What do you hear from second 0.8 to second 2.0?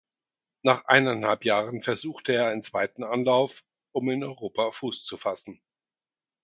eineinhalb Jahren